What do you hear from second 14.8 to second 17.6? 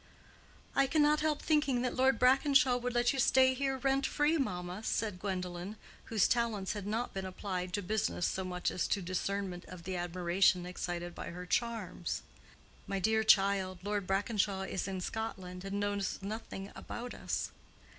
in Scotland, and knows nothing about us.